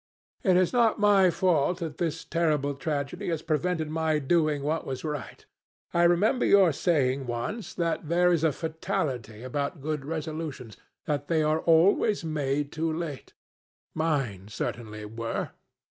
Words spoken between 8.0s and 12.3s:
there is a fatality about good resolutions—that they are always